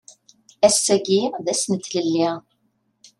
[0.67, 2.29] Ass-agi d ass n tlelli.